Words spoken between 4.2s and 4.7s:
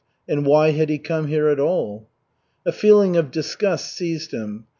him.